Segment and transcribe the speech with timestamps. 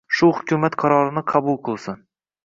[0.19, 2.01] Shu hukumat qarorini qabul qilsin